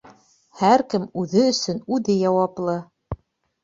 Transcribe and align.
Һәр 0.61 0.83
кем 0.93 1.05
үҙе 1.25 1.45
өсөн 1.53 1.85
үҙе 1.99 2.19
яуаплы. 2.25 2.79